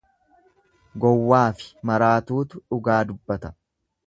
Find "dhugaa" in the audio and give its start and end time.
2.67-3.01